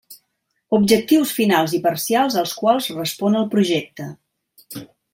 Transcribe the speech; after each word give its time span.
Objectius 0.77 1.33
finals 1.41 1.77
i 1.79 1.81
parcials 1.85 2.39
als 2.45 2.57
quals 2.63 2.91
respon 2.97 3.41
el 3.45 3.49
projecte. 3.55 4.13